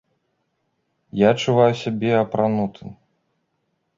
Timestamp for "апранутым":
2.23-2.89